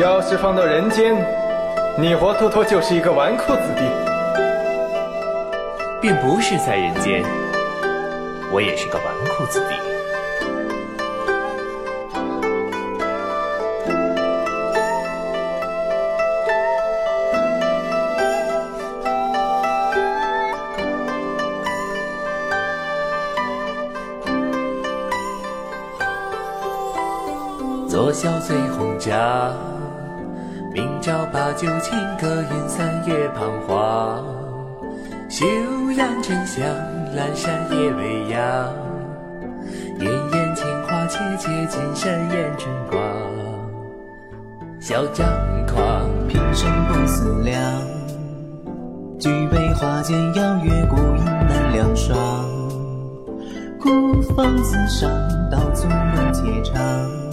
[0.00, 1.12] 要是放到人间，
[1.98, 3.82] 你活脱脱就是一个纨绔子弟。
[6.00, 7.24] 便不是在人间，
[8.52, 9.74] 我也是个纨绔子弟。
[27.88, 29.52] 昨宵醉红妆，
[30.78, 34.24] 明朝把酒清，歌吟三月彷徨。
[35.28, 35.44] 休
[35.96, 36.64] 养沉香，
[37.16, 38.72] 阑珊夜未央。
[39.98, 43.00] 烟烟青花切切，金山掩春光。
[44.78, 45.26] 笑张
[45.66, 47.60] 狂，平生不思量。
[49.18, 52.16] 举杯花间邀月，孤影难两双。
[53.80, 55.10] 孤芳自赏，
[55.50, 57.27] 道纵有且长。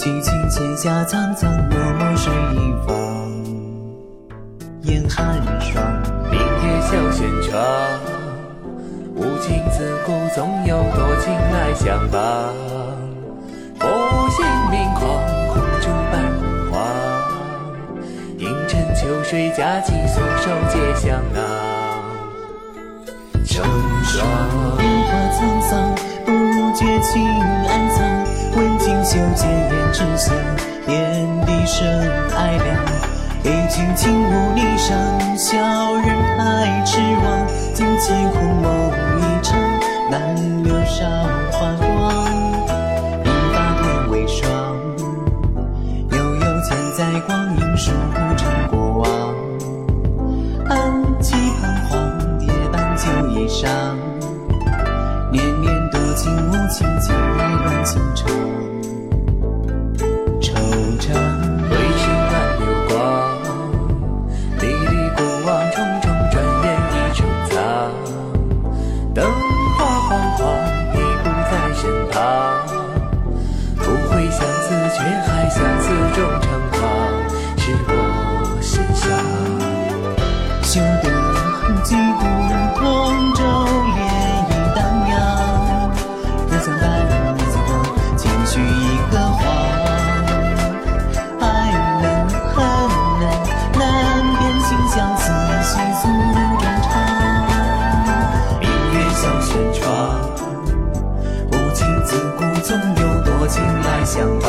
[0.00, 2.96] 凄清浅霞，苍苍漠漠水一方。
[4.80, 5.84] 严寒霜，
[6.30, 7.62] 明月小轩窗。
[9.14, 12.18] 无情自古总有多情来相伴。
[13.78, 15.04] 我心明狂，
[15.52, 16.80] 红烛伴红黄。
[18.38, 21.42] 映衬秋水佳期，素手结香囊。
[23.44, 23.62] 成
[24.04, 24.26] 双。
[24.78, 26.32] 花沧桑，不
[26.74, 27.22] 觉情
[27.68, 27.99] 暗藏。
[29.10, 30.36] 问锦绣间，胭脂香，
[30.86, 30.96] 遍
[31.44, 31.84] 地生
[32.36, 32.68] 哀凉。
[33.42, 34.94] 一君轻舞霓裳，
[35.36, 36.06] 笑人
[36.38, 37.46] 太痴妄。
[37.74, 39.58] 惊见空梦一场，
[40.10, 41.04] 难留韶
[41.50, 41.90] 华光。
[43.24, 44.48] 鬓发天为霜，
[46.12, 49.34] 悠悠千载光阴，数不成过往。
[50.68, 53.66] 暗寄彷徨，叠斑旧衣裳。
[55.32, 58.39] 年年多情无情，情来乱情长。
[88.60, 89.40] 许一个谎。
[91.40, 91.44] 爱
[92.02, 92.04] 能
[92.52, 92.56] 恨
[93.20, 93.22] 能，
[93.78, 93.80] 难
[94.38, 95.24] 辨情相思，
[95.62, 95.70] 细
[96.02, 96.02] 诉
[96.58, 96.88] 衷肠。
[98.60, 99.80] 明月小轩窗，
[101.50, 104.48] 无情自古总有多情来相伴。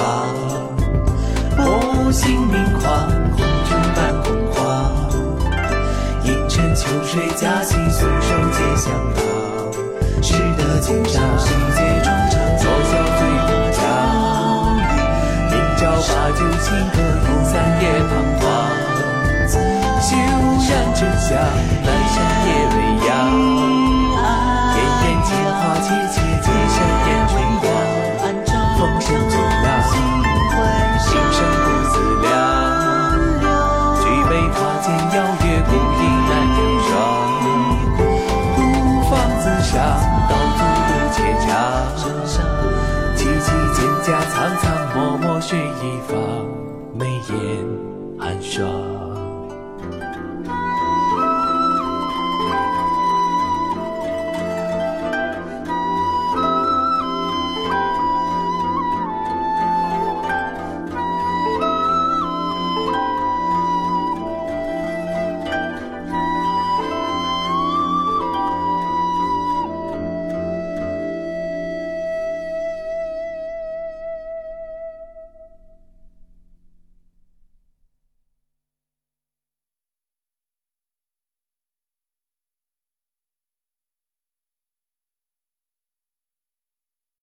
[1.57, 3.07] 我心明狂，
[3.37, 4.59] 红烛伴红黄。
[6.25, 9.19] 映衬秋水佳期，素手结香囊。
[10.21, 11.19] 识得今朝
[16.61, 17.51] 情，歌吟三
[17.81, 18.41] 月彷徨。
[20.01, 21.29] 休养沉香，
[21.83, 22.77] 阑珊夜未
[23.07, 23.09] 央。
[24.75, 26.77] 烟烟青花切切，金山
[27.07, 27.63] 烟春光。
[28.77, 29.65] 风声最浪，
[31.05, 32.29] 平生不思量。
[33.97, 36.57] 举杯花间邀月，孤影难成
[36.87, 36.89] 双。
[38.55, 38.57] 孤
[39.09, 39.11] 芳
[39.41, 39.73] 自赏，
[40.29, 41.49] 道阻独且长。
[43.17, 44.63] 凄凄蒹葭苍苍，
[45.41, 46.45] 脉脉水一方，
[46.93, 47.65] 眉眼
[48.19, 49.10] 寒霜。